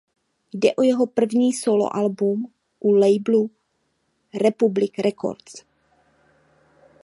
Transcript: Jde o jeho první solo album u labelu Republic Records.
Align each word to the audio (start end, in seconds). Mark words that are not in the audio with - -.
Jde 0.53 0.75
o 0.75 0.81
jeho 0.83 1.07
první 1.07 1.53
solo 1.53 1.95
album 1.95 2.51
u 2.79 2.91
labelu 2.91 3.49
Republic 4.41 4.91
Records. 4.97 5.63